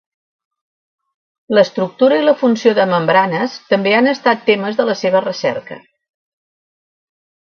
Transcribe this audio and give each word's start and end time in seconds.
L'estructura 1.57 2.17
i 2.21 2.23
la 2.23 2.33
funció 2.39 2.73
de 2.79 2.87
membranes 2.93 3.59
també 3.75 3.93
han 3.99 4.13
estat 4.13 4.43
temes 4.49 4.81
de 4.81 4.87
la 4.89 4.97
seva 5.03 5.23
recerca. 5.27 5.79